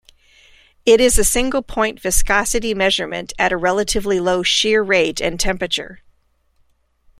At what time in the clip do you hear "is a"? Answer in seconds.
0.99-1.23